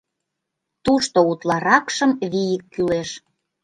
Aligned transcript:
Тушто 0.83 1.17
утларакшым 1.31 2.11
вий 2.31 2.55
кӱлеш. 2.71 3.09